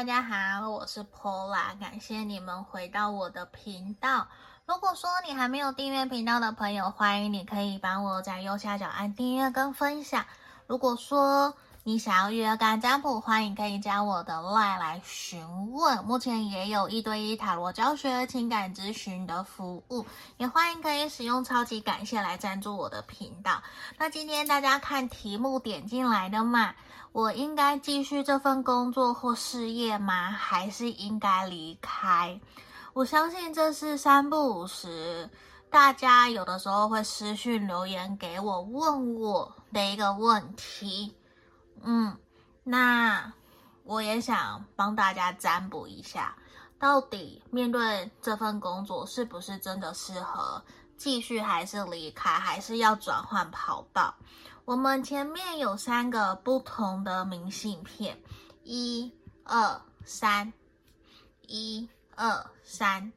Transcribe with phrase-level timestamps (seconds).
[0.00, 4.28] 大家好，我是 Pola，感谢你们回到我的频道。
[4.64, 10.24] 如果说你还没有订阅频道的朋友，欢迎你可以帮我在右下角按订阅跟分享。
[10.66, 16.02] 如果说你想要预约个案占卜，欢迎可以加我的 LINE 来询问。
[16.02, 20.06] 目前也有一对一塔罗教学、情感咨询的服务，
[20.38, 23.62] 也欢迎可以使用超级感谢来赞助我的频道。
[23.98, 26.74] 那今天大家看题目点进来的嘛，
[27.12, 30.30] 我应该继续这份工作或事业吗？
[30.30, 32.40] 还是应该离开？
[32.92, 35.28] 我相信这是三不五时，
[35.70, 41.16] 大家有的时候会私讯留言给我，问我的一个问题。
[41.82, 42.16] 嗯，
[42.62, 43.32] 那
[43.82, 46.36] 我也想帮大家占卜一下，
[46.78, 50.62] 到底面对这份工作是不是真的适合
[50.96, 54.14] 继续，还是离开，还是要转换跑道？
[54.70, 58.16] 我们前面有三个不同的明信片，
[58.62, 60.52] 一、二、三，
[61.48, 61.90] 一。
[62.14, 63.12] 二三，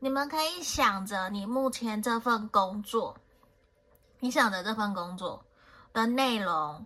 [0.00, 3.16] 你们可以想着你目前这份工作，
[4.18, 5.44] 你想着这份工作
[5.92, 6.84] 的内容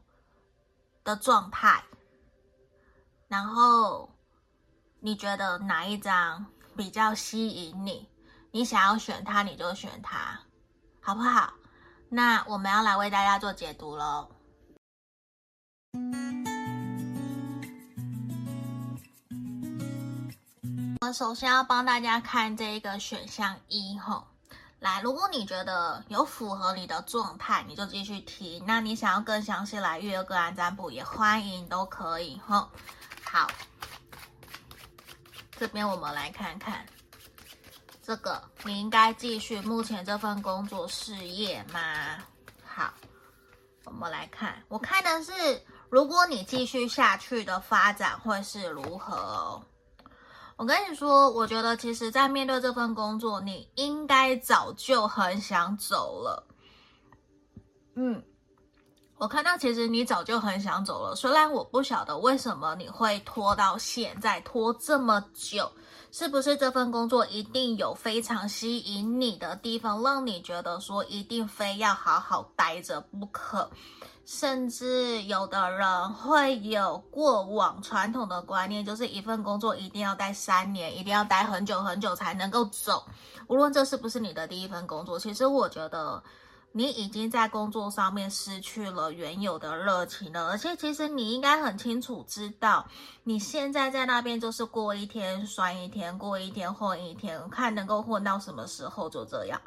[1.03, 1.83] 的状态，
[3.27, 4.11] 然后
[4.99, 6.45] 你觉得哪一张
[6.77, 8.07] 比较吸引你？
[8.51, 10.41] 你想要选它，你就选它，
[11.01, 11.55] 好不好？
[12.13, 14.29] 那我们要来为大家做解读喽。
[21.01, 24.27] 我首先要帮大家看这一个选项一吼，
[24.81, 28.65] 来，如果你觉得有符合你的状态，你就继续听。
[28.67, 32.69] 那你想要更详细来预约个案占卜，也欢迎都可以吼。
[33.25, 33.49] 好，
[35.53, 36.85] 这边我们来看看
[38.11, 41.81] 这个，你应该继续目前这份工作事业吗？
[42.67, 42.93] 好，
[43.85, 45.33] 我们来看，我看的是
[45.89, 49.63] 如果你继续下去的发展会是如何。
[50.57, 56.45] 我跟你说，我觉得其实，在面对这份工作，你应该早就很想走了。
[57.95, 58.21] 嗯，
[59.19, 65.71] 我看到其实你早就很想走了，虽然我不晓得为什么你会拖到现在，拖这么久，
[66.13, 73.71] 是不是这份工作一定有非常吸引你的地方，让你觉得说一定非要好好待着不可？
[74.27, 83.05] 甚至有的人会有过往传统的观念，就是一份工作一定要待三年，一定要待很久很久才能够走。
[83.49, 86.23] 无论这是不是你的第一份工作，其实我觉得
[86.73, 90.49] 你已经在工作上面失去了原有的热情了。
[90.51, 92.87] 而且其实你应该很清楚知道，
[93.25, 99.61] 你现在在那边就是过一天算一天，过一天混一天，看能够混到什么时候就这样。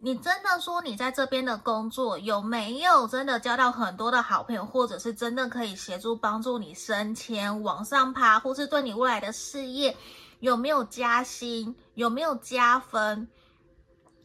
[0.00, 9.96] 你真的说你在这边的工作有没有真的交到很多的好朋友，或者是真的可以协助帮助你升迁往上爬，或是对你未来的事业
[10.38, 13.26] 有没有加薪，有没有加分？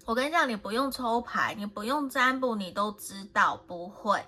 [0.06, 4.22] 我跟你讲，你不用抽牌，你不用占卜，你都知道不会，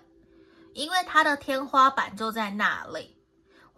[0.74, 3.14] 因为它的天花板就在那里。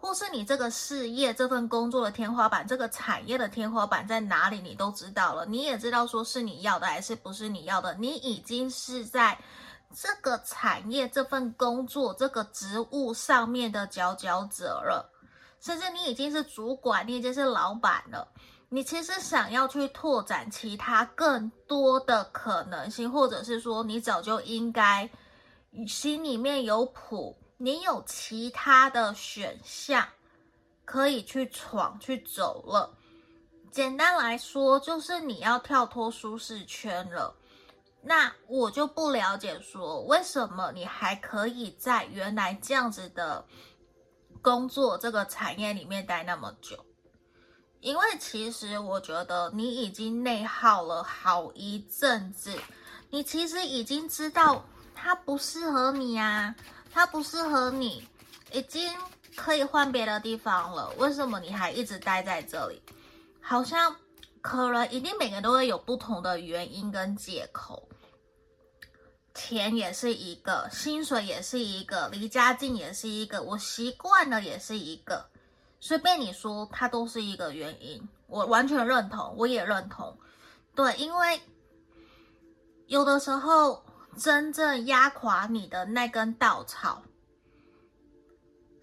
[0.00, 5.44] 或是你这个事业这份工作的天花板，这个产业的天花板在哪里，你都知道了。
[5.44, 7.92] 你也知道说是你要的还是不是你要的。
[7.94, 9.36] 你已经是在
[9.92, 15.10] 这个产业这份工作这个职务上面的佼佼者了，
[15.58, 18.28] 甚至你已经是主管，你已经是老板了。
[18.70, 25.08] 你其实想要去拓展其他更多的可能性，或者是说你早就应该
[25.86, 27.36] 心里面有谱。
[27.60, 30.06] 你有其他的选项
[30.84, 32.96] 可以去闯去走了。
[33.72, 37.34] 简单来说，就是你要跳脱舒适圈了。
[38.00, 43.44] 那我就不了解说，为什么你还可以在原来这样子的
[44.40, 46.76] 工作这个产业里面待那么久？
[47.80, 52.56] 因为其实我觉得你已经内耗了好一阵子，
[53.10, 56.54] 你其实已经知道它不适合你啊。
[56.90, 58.08] 它不适合你，
[58.50, 58.90] 已经
[59.36, 60.90] 可以换别的地方了。
[60.96, 62.82] 为什么你还一直待在这里？
[63.40, 63.94] 好像
[64.40, 67.88] 可能一定每个人都会有不同的原因跟借口。
[69.34, 75.28] 钱也是一个，薪水也是一个，离家近也是一个，我习惯了也是一个。
[75.80, 78.08] 随便你说，它都是一个原因。
[78.26, 80.18] 我完全认同，我也认同。
[80.74, 81.40] 对，因为
[82.86, 83.84] 有的时候。
[84.16, 87.00] 真正压垮你的那根稻草，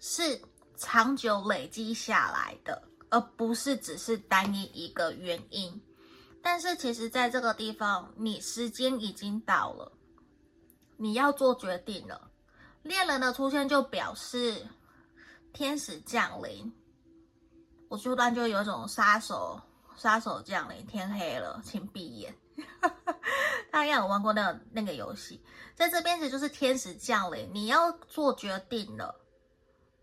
[0.00, 0.40] 是
[0.76, 5.78] 长久累积下来的，而不是只是单一一个原因。
[6.42, 9.92] 但是其实，在这个地方，你时间已经到了，
[10.96, 12.30] 你要做决定了。
[12.82, 14.66] 恋人的出现就表示
[15.52, 16.72] 天使降临，
[17.96, 19.58] 我突然就有种杀手
[19.96, 22.36] 杀手降临，天黑了，请闭眼。
[23.72, 25.42] 大家有玩过那个那个游戏，
[25.74, 29.14] 在这边子就是天使降临，你要做决定了，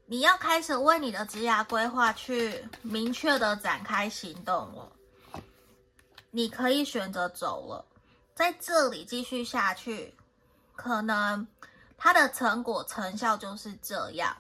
[0.08, 4.92] 你要开始为你的职业规划去明确的展开行动了。
[6.32, 7.86] 你可以选择走了，
[8.34, 10.16] 在这里继续下去，
[10.76, 11.46] 可能
[11.96, 14.36] 它的成果成效就是这样。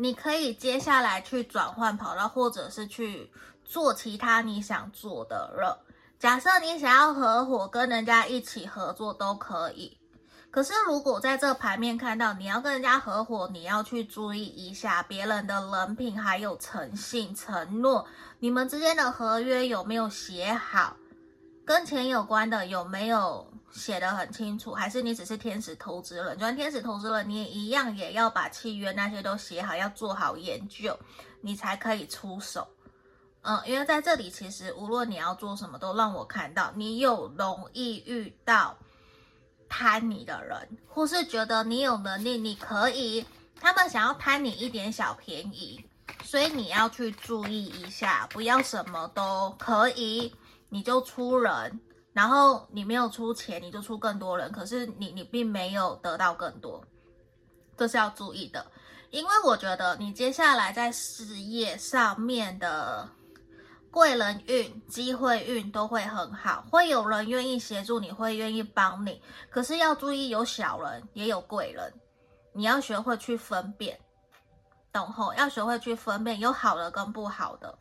[0.00, 3.30] 你可以接下来去转换跑道，或者是去
[3.64, 5.84] 做其他你想做的了。
[6.18, 9.98] 假设你想要合伙跟人家一起合作都可以。
[10.50, 18.06] 可是如果在这牌面看到你要跟人家合伙，你要去注意一下别人的人品，还有诚信、承诺，
[18.38, 20.96] 你们之间的合约有没有写好？
[21.66, 24.72] 跟钱有关的有没有写的很清楚？
[24.72, 26.34] 还是你只是天使投资人？
[26.34, 30.98] 就算天使投资人，你也一样也要把契约那些都写好，要做好研究，
[31.40, 32.66] 你才可以出手。
[33.42, 38.76] 嗯，因为在这里，其实无论你要做什么，都让我看到你有容易遇到
[39.68, 43.24] 贪你的人，或是觉得你有能力，你可以，
[43.58, 45.82] 他们想要贪你一点小便宜，
[46.22, 50.34] 所以你要去注意一下，不要什么都可以，
[50.68, 51.80] 你就出人，
[52.20, 56.84] 然后你没有出钱，你就出更多人，可是你你并没有得到更多，
[57.78, 58.66] 这是要注意的，
[59.08, 63.08] 因为我觉得你接下来在事业上面的。
[63.90, 69.20] 贵人运、机会运都会很好，会有人愿意协助你，会愿意帮你。
[69.50, 71.92] 可是要注意，有小人也有贵人，
[72.52, 73.98] 你要学会去分辨，
[74.92, 75.32] 懂后？
[75.34, 77.76] 要学会去分辨有好的跟不好的。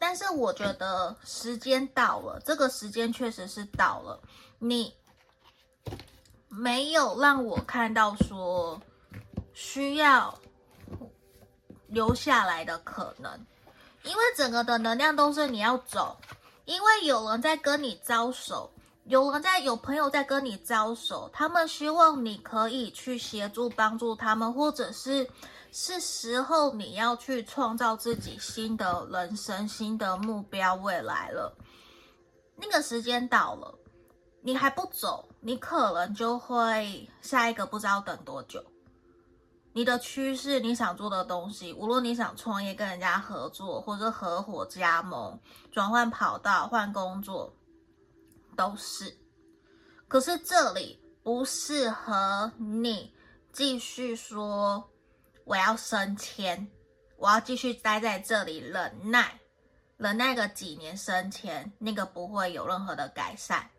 [0.00, 4.18] 但是我觉得时间到了，这个时间确实是到了，
[4.58, 4.94] 你
[6.48, 8.80] 没有让我看到说
[9.52, 10.36] 需要
[11.88, 13.46] 留下来的可能。
[14.04, 16.16] 因为整个的能量都是你要走，
[16.64, 18.72] 因为有人在跟你招手，
[19.04, 25.28] 有人在有朋友在跟你招手，他们希望你可以去协助帮助他们，或者是
[25.72, 31.56] 是时候你要去创造自己新的人生、新的目标未来了。
[32.56, 33.78] 那个时间到了，
[34.42, 38.64] 你还不走，你可能就会下一个不知道等多久。
[39.72, 45.40] 你的趋势，你想做的东西，无论你想创业、跟人家合作，或者合伙加盟、
[45.70, 47.54] 转换跑道、换工作，
[48.56, 49.16] 都是。
[50.08, 53.14] 可是这里不适合你
[53.52, 54.89] 继续说
[55.44, 56.68] 我要升迁，
[57.16, 59.40] 我要继续待在这里忍耐，
[59.96, 63.70] 忍耐个几年升迁，那个不会有任何的改善。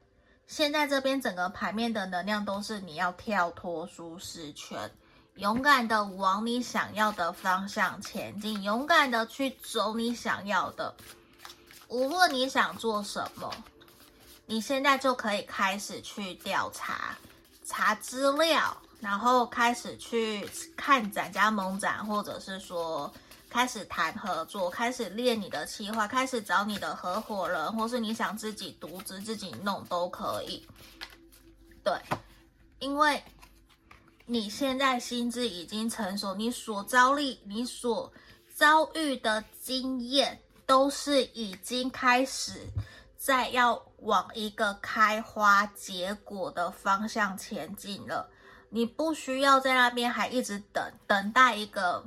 [0.48, 4.92] 现在这边整个牌面的能量都是你要跳脱舒适圈。
[5.36, 10.94] 勇敢的往你想要的方向前进，勇敢的去走你想要的。
[11.88, 13.50] 无论你想做什么，
[14.46, 17.18] 你现在就可以开始去调查、
[17.64, 23.12] 查资料，然后开始去看展加盟展，或者是说
[23.50, 30.66] 开始谈合作，开始练你的企划，开始找你的合伙人，或是你想自己独资自己弄都可以。
[31.84, 31.94] 对，
[32.80, 33.22] 因为。
[34.28, 38.10] 你现在心智已经成熟，你所遭历、你所
[38.54, 42.62] 遭遇的经验，都是已经开始
[43.18, 48.30] 在要往一个开花结果的方向前进了。
[48.72, 52.04] 你不需要在那边还一直等，等待一个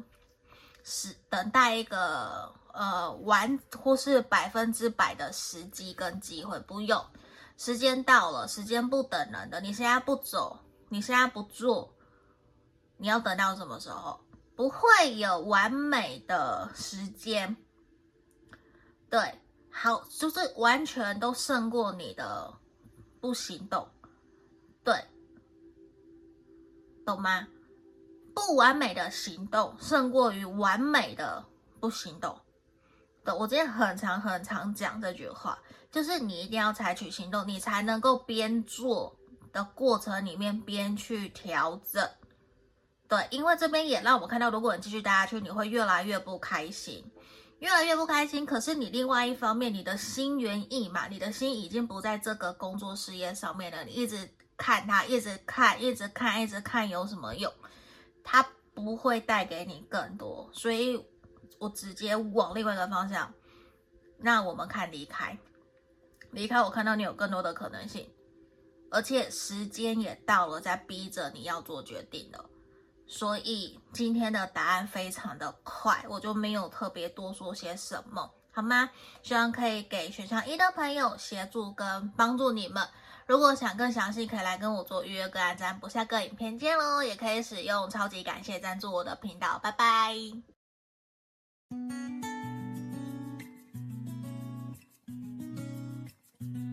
[0.82, 7.04] 时，等待一个呃完或是百分之百的时机跟机会，不用。
[7.56, 9.60] 时间到了，时间不等人的。
[9.60, 11.94] 你现在不走，你现在不做。
[12.96, 14.18] 你要等到什么时候？
[14.56, 17.56] 不会有完美的时间，
[19.10, 22.54] 对，好，就是完全都胜过你的
[23.20, 23.88] 不行动，
[24.84, 24.94] 对，
[27.04, 27.46] 懂吗？
[28.34, 31.44] 不完美的行动胜过于完美的
[31.80, 32.36] 不行动。
[33.24, 35.58] 对，我之前很常很常讲这句话，
[35.90, 39.16] 就是你一定要采取行动，你才能够边做
[39.52, 42.06] 的过程里面边去调整。
[43.06, 47.04] 对，因为这边也让我看到，如果你继续待下去，你会越来越不开心，
[47.60, 48.44] 越来越不开心。
[48.44, 53.84] 可是你另外一方面，你的心猿意马，你的心已经不在这个工作事业上面了。
[53.84, 57.52] 你一直看它，一直看，一直看，一直看，有什么用？
[58.22, 61.04] 它不会带给你更多，所以
[61.58, 63.32] 我直接往另外一个方向。
[64.18, 65.36] 那我们看离开，
[66.30, 68.10] 离开，我看到你有更多的可能性，
[68.90, 72.44] 而且时间也到了，在逼着你要做决定了。
[73.06, 78.88] 所以今天的答案非常的快，我就没有特别多说些什么，好吗？
[79.22, 82.88] 希望可以给选项一的朋友协助跟帮助你们。
[83.26, 85.88] 如果想更详细，可以来跟我做预约个案占卜。
[85.88, 87.02] 下个影片见喽！
[87.02, 90.14] 也可以使用超级感谢赞助我的频道，拜拜。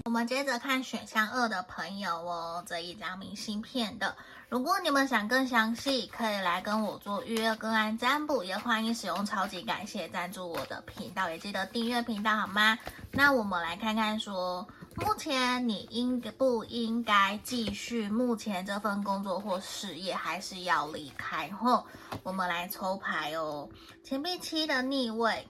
[0.04, 4.14] 我们接着看选项二的朋友哦，这一张明信片的。
[4.50, 12.78] 如果你们想更详细，可以来跟我做预约个案占卜，也欢迎使用超级感谢赞助我的频道，也记得订阅频道好吗？
[13.12, 21.50] 那我们来看看说，目前你应不应该继续目前这份工作或事业，还是要离开？
[21.52, 21.86] 后
[22.24, 23.70] 我们来抽牌哦，
[24.04, 25.48] 钱币七的逆位，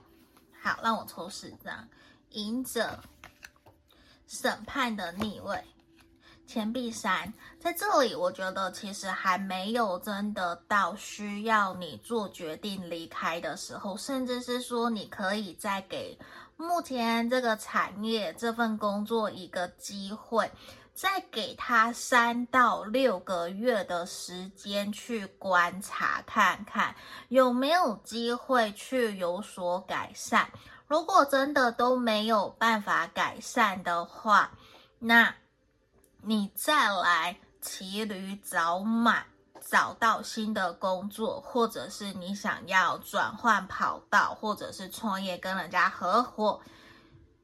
[0.60, 1.88] 好，让我抽四张，
[2.30, 3.00] 隐者，
[4.26, 5.62] 审判的逆位。
[6.46, 16.18] 钱币三在这里，我觉得其实还没有真的到需要你做决定离开的时候，甚至是说你可以再给
[16.62, 20.50] 目前这个产业这份工作一个机会，
[20.94, 26.94] 再给他三到六个月的时间去观察看看
[27.28, 30.48] 有没有机会去有所改善。
[30.86, 34.52] 如果真的都没有办法改善的话，
[34.98, 35.34] 那。
[36.24, 39.24] 你再来骑驴找马，
[39.68, 46.60] 找到新的工作，或者是你想要转换跑道，或者是创业跟人家合伙，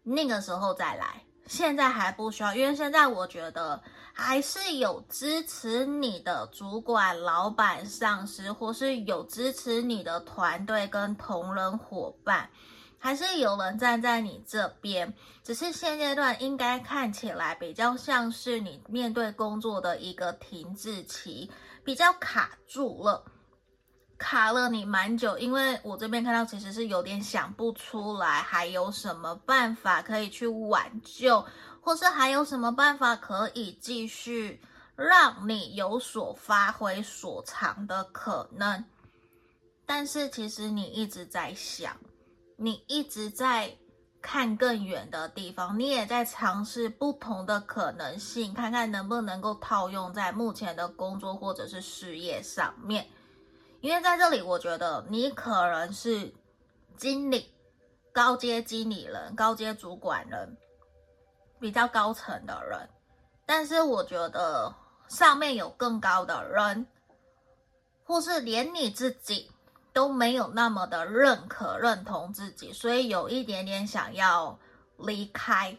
[0.03, 1.23] 那个时候再来。
[1.47, 3.81] 现在还不需要，因为现在我觉得
[4.13, 12.51] 还是有支持你的主管、老板、上司，或是有支持你的团队跟同仁伙伴。
[13.01, 21.49] 还是有人站在你这边，只是现阶段应该看起来比较像是你面对工作的一个停滞期，
[21.89, 23.25] 比较卡住了，
[24.19, 25.39] 卡了你蛮久。
[25.39, 31.43] 因为我这边看到其实是有点想不出来，还有什么办法可以去挽救，
[31.81, 34.61] 或是还有什么办法可以继续
[34.97, 38.85] 让你有所发挥所长的可能。
[39.87, 41.97] 但是其实你一直在想。
[42.59, 43.75] 你一直在
[44.31, 53.09] 看更远的地方，你也在尝试不同的可能性，看看能不能够套用在目前的工作或者是事业上面。
[53.81, 56.35] 因为在这里，我觉得你可能是
[56.95, 57.55] 经理、
[58.13, 60.59] 高阶经理人、高阶主管人，
[61.59, 62.87] 比较高层的人，
[63.47, 64.75] 但是我觉得
[65.09, 66.87] 上面有更高的人，
[68.05, 69.51] 或是连你自己。
[69.93, 74.59] 都没有那么的认可、认同自己，所以有一点点想要
[74.99, 75.77] 离开，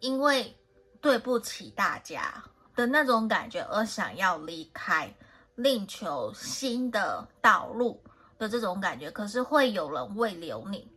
[0.00, 0.56] 因为
[1.00, 2.42] 对不起大家
[2.76, 5.14] 的那种感觉而想要离开，
[5.54, 8.02] 另求新的道路
[8.38, 9.10] 的这种感觉。
[9.10, 10.90] 可是会有人未留你，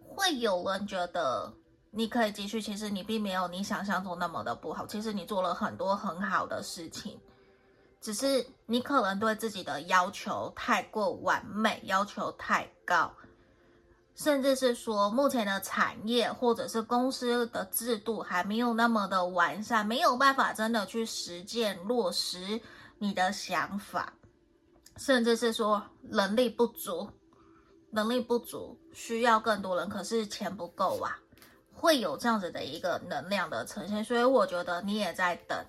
[0.00, 1.52] 会有人觉得
[1.90, 7.20] 你可以继续，其实你并没有你想象中那么的不好，其实你做了很多很好的事情。
[8.04, 13.10] 只是你可能对自己的要求太过完美，要求太高，
[14.14, 22.60] 甚至是说目前的产业或者是公司的制度还没有那么的完善，没有办法真的去实践落实
[22.98, 24.12] 你的想法，
[24.98, 27.08] 甚至是说能力不足，
[27.88, 31.18] 能力不足需要更多人，可是钱不够啊，
[31.72, 35.64] 会有这样子的一个能量的呈现，所以我觉得你也在等，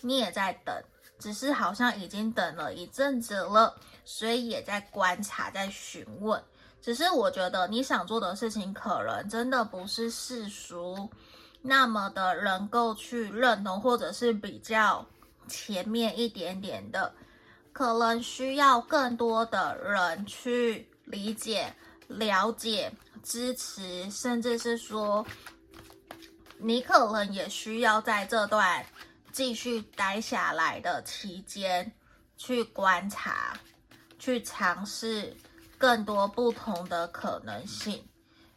[0.00, 0.74] 你也在等。
[1.18, 6.42] 只是好像已经等了一阵子了，所以也在观察，在询问。
[6.82, 11.10] 只是我觉得你想做的事情，可能真的不是世俗
[11.62, 15.04] 那么的能够去认同，或者是比较
[15.48, 17.12] 前面一点点的，
[17.72, 21.74] 可能需要更多的人去理解、
[22.06, 22.92] 了解、
[23.24, 25.26] 支持，甚至是说，
[26.58, 28.86] 你可能也需要在这段。
[29.36, 31.92] 继续待下来的期间，
[32.38, 33.52] 去观察，
[34.18, 35.36] 去尝试
[35.76, 38.02] 更多不同的可能性。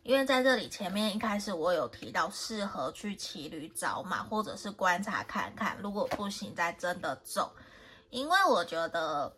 [0.03, 7.53] 因为在这里前面一开始我有提到，适合去骑驴找马，或者是观察看看，如果不行再真的走。
[8.09, 9.35] 因为我觉得，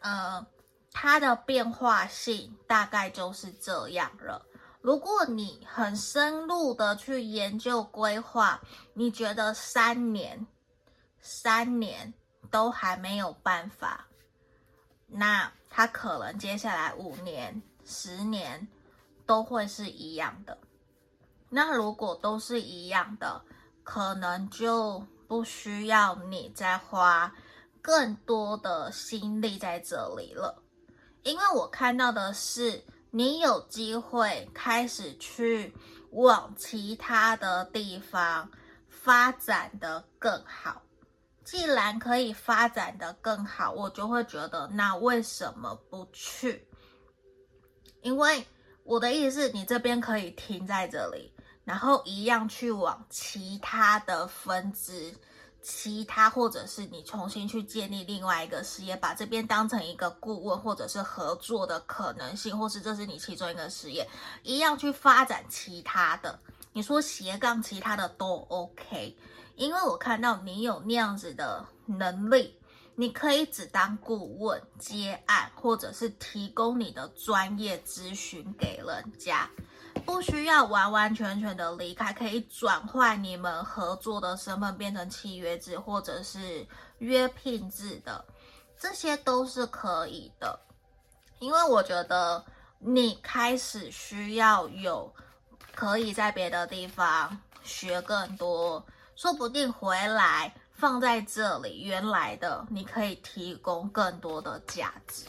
[0.00, 0.44] 呃，
[0.90, 4.44] 它的变化性大概就是这样了。
[4.80, 8.60] 如果你很深入的去研究规划，
[8.94, 10.44] 你觉得三年。
[11.28, 12.14] 三年
[12.52, 14.06] 都还没有办法，
[15.08, 18.68] 那他可能接下来五年、十年
[19.26, 20.56] 都会是一样的。
[21.48, 23.42] 那如果都是一样的，
[23.82, 27.34] 可能就不需要你再花
[27.82, 30.62] 更多的心力在这里了，
[31.24, 35.74] 因为我看到的是你有机会开始去
[36.12, 38.48] 往其他的地方
[38.88, 40.82] 发展的更好。
[41.46, 46.66] 既然可以发展的更好，我就会觉得那为什么不去？
[48.02, 48.44] 因为
[48.82, 51.32] 我的意思是，你这边可以停在这里，
[51.64, 55.14] 然后一样去往其他的分支。
[55.62, 64.08] 其他，或者是你重新去建立另外一个事业，把这边当成一个顾问或者是合作的可能性，或是这是你其中一个事业，
[64.44, 66.38] 一样去发展其他的。
[66.72, 69.16] 你说斜杠其他的都 OK，
[69.56, 72.60] 因为我看到你有那样子的能力，
[72.94, 79.50] 你可以只当顾问接案，或者是提供你的专业咨询给人家。
[80.04, 86.64] 不需要完完全全的离开，可以转换你们合作的身份，变成契约制或者是
[86.98, 88.24] 约聘制的，
[88.78, 90.60] 这些都是可以的。
[91.38, 92.44] 因为我觉得
[92.78, 95.12] 你开始需要有
[95.74, 105.24] 可以在别的地方学更多，说不定回来放在这里，原来的你可以提供更多的价值。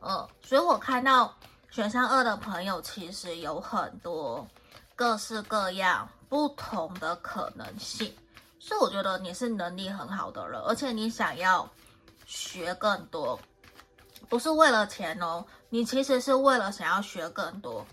[0.00, 1.32] 嗯，所以我看到。
[1.70, 4.46] 选项二的朋友其实有很多
[4.94, 8.14] 各式各样不同的可能性，
[8.60, 11.68] 所以我觉得你是能力很好的人，而且你想要
[12.26, 13.36] 学更多，
[14.28, 17.84] 不是为了钱哦，你其实是为了想要学更多，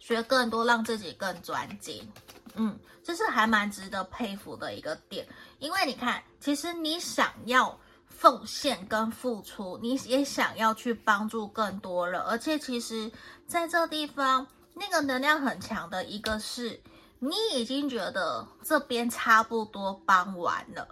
[0.00, 2.12] 学更多让自己更专精，
[2.56, 5.24] 嗯，这是还蛮值得佩服的一个点，
[5.60, 7.78] 因为你看，其实你想要。
[8.12, 13.10] 奉献跟付出，你也想要去帮助更多人，而且其实
[13.46, 16.82] 在这地方，那个能量很强的一个是，
[17.18, 20.86] 你已经觉得这边差不多帮完了，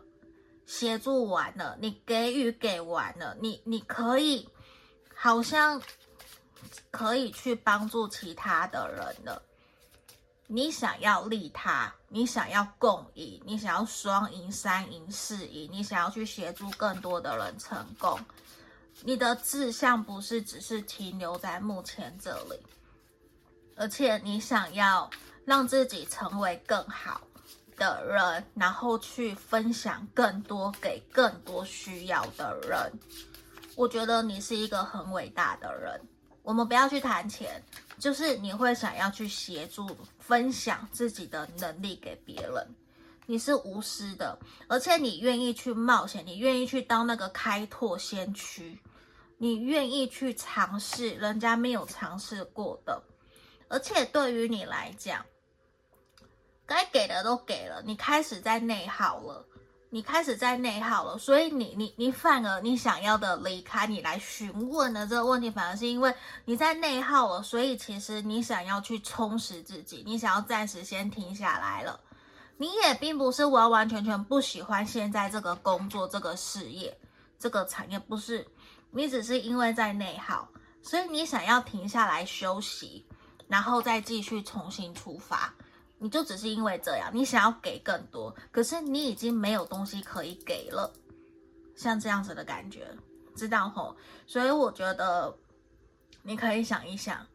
[0.64, 4.48] 协助完了，你给予给完了，你你可以
[5.14, 5.82] 好像
[6.90, 9.42] 可以去帮助其他的人了。
[10.46, 18.18] 你想要利他，你想要共赢，你想要双赢、三赢、四赢，你想要去协助更多的人成功。
[19.02, 22.58] 你的志向不是只是停留在目前这里，
[23.76, 25.08] 而且你想要
[25.44, 27.20] 让自己成为更好
[27.76, 32.92] 的人，然后去分享更多给更多需要的人。
[33.76, 36.00] 我觉得你是一个很伟大的人。
[36.48, 37.62] 我们不要去谈钱，
[37.98, 39.86] 就是你会想要去协助。
[40.18, 42.74] 分享自己的能力给别人，
[43.26, 48.80] 你是无私的，而且你愿意去冒险，你愿意去当那个开拓先驱，
[49.36, 53.02] 你愿意去尝试人家没有尝试过的，
[53.68, 55.26] 而且对于你来讲，
[56.64, 59.46] 该给的都给了，你开始在内耗了。
[59.90, 71.98] 你开始在内耗了，所以你你你反而你想要的离开，你来询问的这个问题，反而是因为你在内耗了，所以其实你想要去充实自己，你想要暂时先停下来了。
[72.58, 76.98] 你也并不是完完全全不喜欢现在这个工作、这个事业、
[77.38, 78.46] 这个产业，不是，
[78.90, 80.48] 你只是因为在内耗，
[80.82, 83.06] 所以你想要停下来休息，
[83.46, 85.54] 然后再继续重新出发。
[85.98, 90.92] 你就只是因为这样，你想要给更多，可是你已经没有东西可以给了，
[91.76, 92.88] 像这样子的感觉，
[93.34, 93.96] 知道吼？
[94.26, 95.36] 所以我觉得
[96.22, 97.26] 你可以想一想，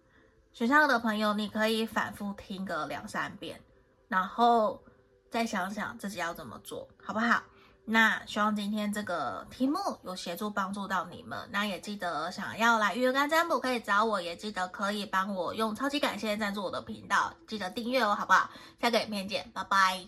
[0.53, 3.61] 学校的朋友，你可以反复听个两三遍，
[4.07, 4.81] 然后
[5.29, 7.43] 再想想自己要怎么做，好不好？
[7.85, 11.49] 那希望今天这个题目有协助帮助到你们。
[11.51, 18.49] 那也记得想要来预约跟占卜可以找我，也记得可以帮我用超级感谢赞助我的频道，记得订阅哦，好不好？
[18.81, 20.07] 下个影片见，拜拜。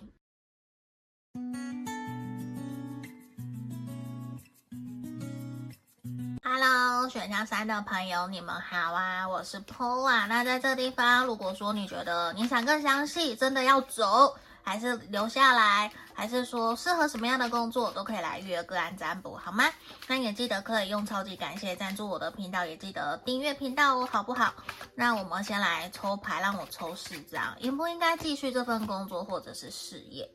[6.41, 10.27] Hello，选项三的朋友，你们好啊，我是 Paula。
[10.27, 14.38] 那在这地方，如果说你觉得你想更详细，真的要走。
[14.65, 19.63] 还是留下来，还是说适合什么样的工作都可以来预约个案占卜，好吗？
[20.08, 24.56] 那也记得可以用超级感谢赞助我的频道，也记得订阅频道哦，好不好？
[24.95, 30.28] 那我们先来抽牌，让我抽四张，应不应该继续这份工作或者是事业？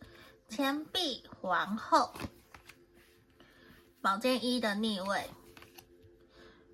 [0.49, 2.15] 钱币皇后，
[4.01, 5.29] 宝剑一的逆位，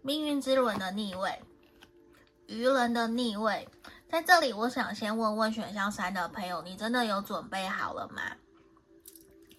[0.03, 1.43] 命运之轮的逆位，
[2.49, 3.67] 愚人的逆位。
[4.09, 8.23] 在这里，我想先问问选项三的朋友，你真的有准备好了吗？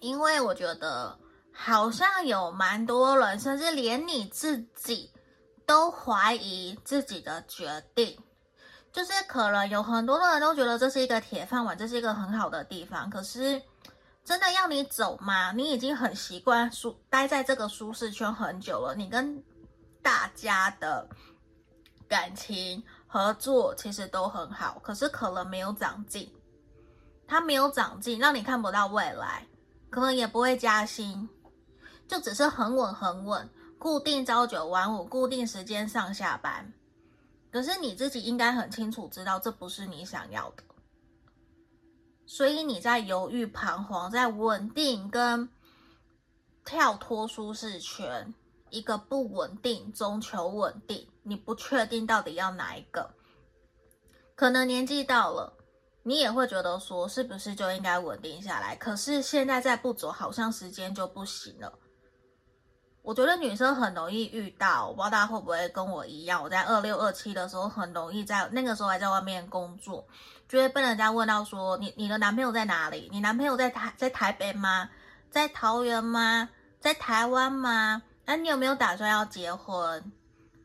[0.00, 1.18] 因为我觉得
[1.52, 5.10] 好像有蛮多人，甚至连你自己
[5.66, 8.18] 都怀疑自己的决定，
[8.92, 13.60] 就是可能有很多的人都觉得这是一个铁饭碗，这是一个很好的地方，可是
[14.24, 15.52] 真的要你走吗？
[15.52, 19.42] 你已经很习惯舒待在这个舒适圈很久了，你跟
[20.02, 21.08] 大家的
[22.08, 26.30] 感情合作其实都很好，可是可能没有长进，
[27.26, 29.46] 他没有长进，让你看不到未来，
[29.88, 31.26] 可能也不会加薪，
[32.06, 36.72] 就只是很稳很稳，固定朝九晚五，固定时间上下班。
[37.50, 40.62] 可是你自己应该很清楚知道，这不是你想要的。
[42.26, 45.48] 所以你在犹豫、彷徨，在稳定跟
[46.62, 48.34] 跳脱舒适圈，
[48.68, 53.10] 一个不稳定中求稳定，你不确定到底要哪一个。
[54.34, 55.52] 可能年纪到了，
[56.02, 58.74] 你也会觉得说，是不是就应该稳定下来？
[58.74, 61.72] 可是现在再不走，好像时间就不行了。
[63.02, 70.06] 我觉得女生很容易遇到，我不知道大家会不会跟我一样，我在二六二七的时候很容易在那个时候还在外面工作。
[70.46, 73.08] 就会被人家问到说，你你的男朋友在哪里？
[73.12, 74.90] 你男朋友在台在台北吗？
[75.30, 76.48] 在桃园吗？
[76.80, 78.02] 在台湾吗？
[78.24, 80.12] 那你有没有打算要结婚？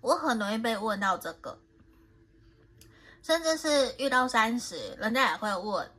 [0.03, 1.57] 我很容易被问到这个，
[3.21, 5.89] 甚至是遇到三十，人家也会问，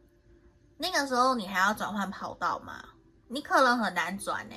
[0.77, 2.85] 那个时候你还要转换跑道吗？
[3.29, 4.55] 你可能很难转呢。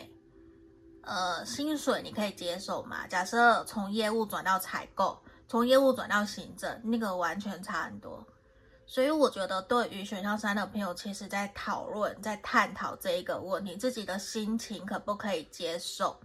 [1.04, 3.08] 呃，薪水你可以接受吗？
[3.08, 8.28] 假设从业务转到采购，从业务转到行政，那个完全差很多。
[8.86, 16.20] 所以我觉得，对于选项三的朋友，其实在讨论、在探讨这一个问题，自己的心情可不可以接受？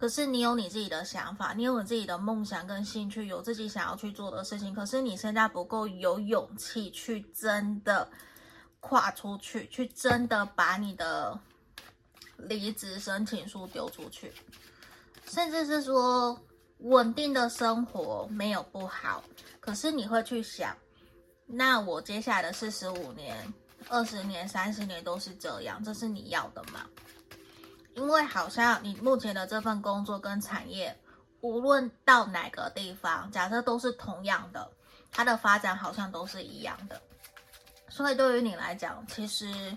[0.00, 4.74] 可是你有你自己的想法，你有你自己的梦想跟兴趣，有自己想要去做的事情。
[4.74, 8.10] 可是你现在不够有勇气去真的
[8.80, 11.38] 跨出去，去真的把你的
[12.38, 14.32] 离职申请书丢出去，
[15.26, 16.40] 甚至是说
[16.78, 19.22] 稳定的生活没有不好，
[19.60, 20.74] 可是你会去想。
[21.44, 23.52] 那我接下来的四十五年、
[23.90, 26.86] 二十年、三十年都是这样，这是你要的吗？
[27.94, 30.96] 因为好像你目前的这份工作跟产业，
[31.40, 34.70] 无论到哪个地方，假设都是同样的，
[35.10, 37.00] 它的发展好像都是一样的。
[37.88, 39.76] 所以对于你来讲，其实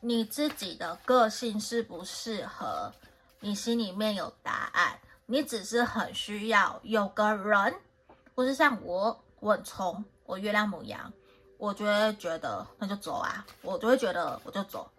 [0.00, 2.92] 你自己的个性适不适合，
[3.40, 7.74] 你心里面有答案，你只是很需要有个人，
[8.34, 10.04] 不是像我，我很冲。
[10.24, 11.12] 我月亮母羊，
[11.58, 14.90] 我就会觉得那就走啊，我就会觉得我就走，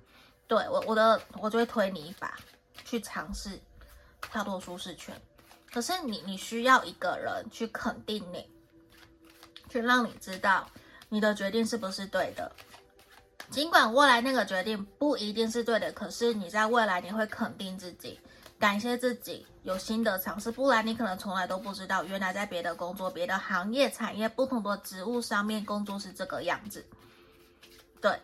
[0.48, 2.38] 对我我的我就会推你一把，
[2.86, 3.60] 去尝试
[4.32, 5.20] 跳脱舒适圈。
[5.72, 8.48] 可是你你需要一个人去肯定你，
[9.70, 10.70] 去让你知道
[11.10, 12.52] 你的决定是不是对的。
[13.50, 18.20] 尽管未来那个决定不一定是对的，可是你在未来你会肯定自己。
[18.60, 26.86] 感谢自己有新的尝试，不然你可能从来都不知道，原来在别的工作、别的行业、产业、不同的职务上面工作是这个样子。
[28.00, 28.18] 对，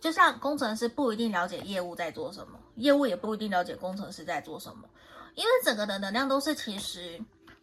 [0.00, 4.88] 就像工程师不一定了解业务在做什么，业务也不一定了解工程师在做什么，
[5.34, 7.20] 因为整个的能量都是其实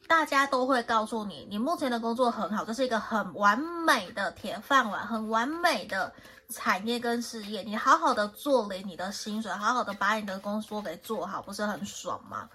[0.08, 6.14] 大家都会告诉你，你目前的工作很好，这是一个很完美的铁饭碗，很完美的。
[6.50, 12.48] 产业跟事业，你好好的做了你的薪水，好好的把你的工作给做好，不是很爽吗？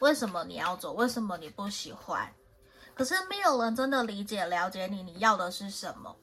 [0.00, 0.92] 为什么你要走？
[0.94, 2.28] 为什么你不喜欢？
[2.92, 6.16] 可是没有人真的理解、了解你，你要的是什么？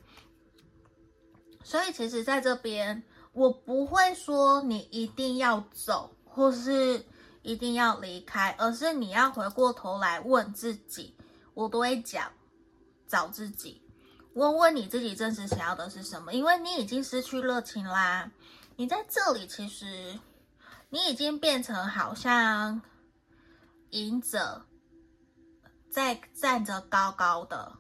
[1.64, 7.06] 所以其实在这边，我不会说你一定要走，或是
[7.42, 11.16] 一定要离开，而是你要回过头来问自己，
[11.54, 12.32] 我都会讲，
[13.08, 13.82] 找自己。
[14.34, 16.34] 问问你自己真实想要的是什么？
[16.34, 18.32] 因为你已经失去热情啦。
[18.76, 20.20] 你在这里，其实
[20.90, 22.82] 你已经变成好像
[23.92, 24.66] 赢者，
[25.92, 27.74] 在站着高高的、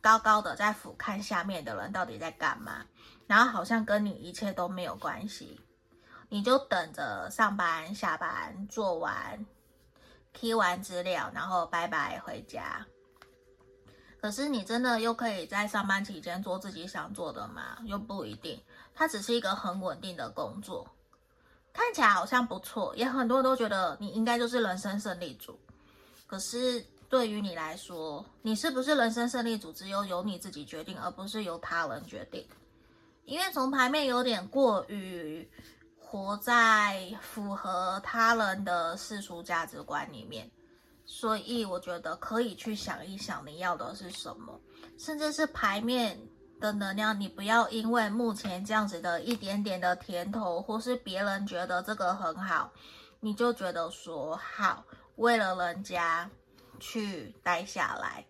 [0.00, 2.86] 高高的在俯瞰下面的人到底在干嘛，
[3.26, 5.60] 然后好像跟你一切都没有关系，
[6.28, 9.44] 你就等着上班、下班、做完、
[10.32, 12.86] 批完资料，然后拜拜回家。
[14.20, 17.78] 可是你真的又可以在上班期间做自己想做的吗？
[17.84, 18.60] 又不一定。
[18.94, 20.88] 它只是一个很稳定的工作，
[21.72, 25.60] 看起来好像不错，也很多人都觉得你应该就是人生胜利组。
[26.26, 32.44] 可是对于你来说，你是不是人生胜利组，只有由你自己决定，而不是由他人决定。
[33.26, 35.46] 因为从牌面有点过于
[35.98, 40.50] 活在符合他人的世俗价值观里面。
[41.08, 44.60] 所以我觉得可以去想一想你要的是什么，
[44.98, 46.18] 甚至是牌面
[46.60, 52.72] 的能量，你不要因为目前这样子的一点点的甜头，或是别人觉得这个很好，
[53.20, 54.84] 你就觉得说好，
[55.14, 56.28] 为了人家
[56.80, 58.26] 去待下来。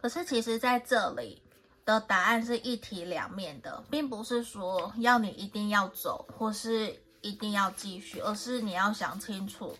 [0.00, 1.42] 可是其实在这里
[1.90, 9.76] 的答案是一体两面的，并不是说要你一定要走，或是一定要继续，而是你要想清楚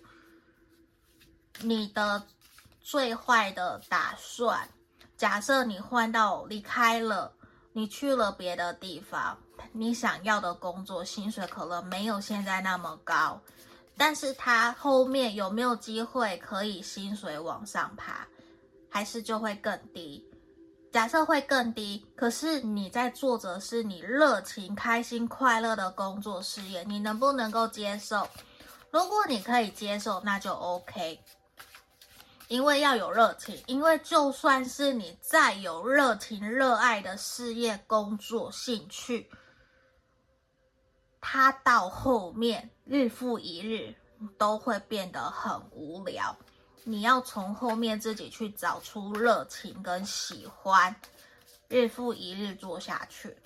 [1.61, 2.23] 你的
[2.81, 4.69] 最坏的打算。
[5.17, 7.33] 假设你换到离开了，
[7.73, 9.39] 你去了别的地方，
[9.73, 13.41] 你想要的工作薪水可能没有现在那么高，
[13.97, 18.27] 但是它后面有没有机会可以薪水往上爬，
[18.89, 20.27] 还是就会更低？
[20.93, 28.29] 假设会更低，可是你在做着是你热情、开心、快乐的工作事业，你能不能够接受？
[28.91, 31.21] 如果你可以接受，那就 OK。
[32.49, 39.31] 因为要有热情，因为就算是你再有热情、热爱的事业、工作、兴趣，
[41.21, 43.95] 它到后面日复一日
[44.37, 46.37] 都会变得很无聊。
[46.91, 50.93] 你要从后面自己去找出热情跟喜欢，
[51.69, 53.37] 日复一日做下去。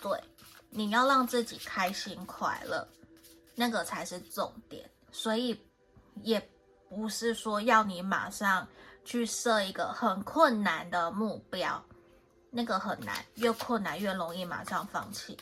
[0.00, 0.20] 对，
[0.68, 2.86] 你要让自己开心快乐，
[3.54, 4.90] 那个才是重点。
[5.12, 5.56] 所以
[6.24, 6.44] 也
[6.88, 8.66] 不是说要你马上
[9.04, 11.80] 去设一个很困难的目标，
[12.50, 15.38] 那个很难，越困难越容易马上放弃。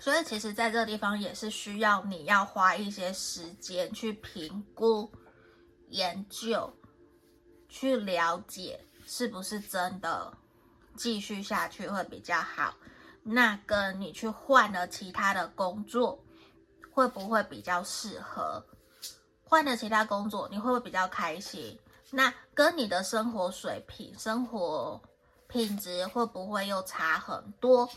[0.00, 5.08] 所以其实在这个地方也是需要你要花一些时间去评估。
[5.88, 6.72] 研究，
[7.68, 10.36] 去了解是不是真的
[10.96, 12.74] 继续下去会比较好。
[13.22, 16.22] 那跟你去换了其他的工作，
[16.92, 18.64] 会不会比较适合？
[19.42, 21.78] 换了其他工作，你会不会比较开心？
[22.10, 25.00] 那跟你的生活水平、生活
[25.48, 27.88] 品质会不会又差很多？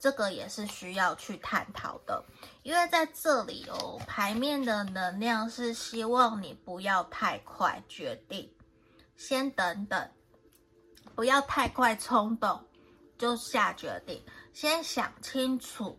[0.00, 2.24] 这个也是需要去探讨的，
[2.62, 8.54] 因为在这里哦，牌面的能量是希望你不要太快决定，
[9.16, 10.10] 先等等，
[11.16, 12.64] 不要太快冲动
[13.18, 15.98] 就下决定，先想清楚，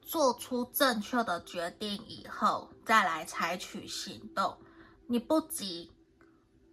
[0.00, 4.56] 做出正确的决定以后再来采取行动。
[5.06, 5.92] 你不急，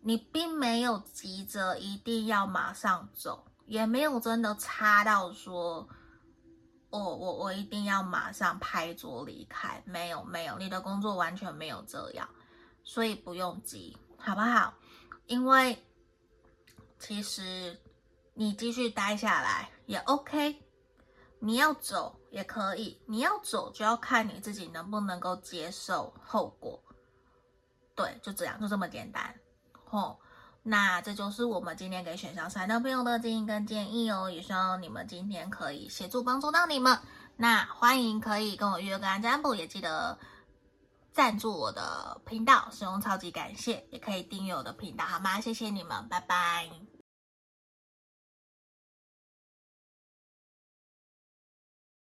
[0.02, 5.90] 你并没有急着一定要马上走，也没有真的差到说。
[6.92, 12.30] 我我我一定要马上拍桌离开，没有没有，你的工作完全没有这样，
[12.84, 14.74] 所以不用急，好不好？
[15.26, 15.82] 因为
[17.00, 17.80] 其实
[18.34, 20.62] 你继续待下来也 OK，
[21.40, 26.84] 你要走也可以，你要走就要看你自己能不能够接受后果，
[27.96, 29.34] 对，就这样，就这么简单，
[29.86, 30.20] 吼。
[30.64, 37.00] 那这就是我们今天给选项三的朋友的建议跟建议哦，也希望你们今天可以协助帮助到你们。
[37.36, 40.20] 那欢迎可以跟我预约个案占卜，也记得
[41.12, 45.42] 赞助我的频道，使用超级感谢，也可以订阅我的频道，好吗？
[45.42, 46.91] 谢谢你们，拜拜。